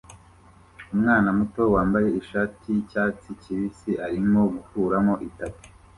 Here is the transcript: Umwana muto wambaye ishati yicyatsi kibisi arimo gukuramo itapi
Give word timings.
Umwana 0.93 1.29
muto 1.37 1.61
wambaye 1.73 2.09
ishati 2.21 2.63
yicyatsi 2.75 3.27
kibisi 3.41 3.91
arimo 4.05 4.39
gukuramo 4.53 5.13
itapi 5.27 5.67